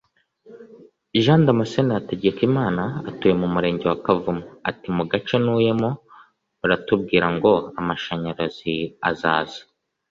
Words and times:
Jean 1.23 1.41
Damascène 1.47 1.91
Hategekimana 1.97 2.83
utuye 3.09 3.33
murenge 3.53 3.85
wa 3.91 3.97
Kavumu 4.05 4.43
ati 4.69 4.87
“Mu 4.95 5.03
gace 5.11 5.35
ntuyemo 5.43 5.89
baratubwiye 6.59 7.23
ngo 7.35 7.53
amashanyarazi 7.79 8.73
azaza 9.09 9.61